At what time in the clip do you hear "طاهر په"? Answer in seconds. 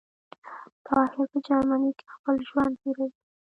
0.87-1.37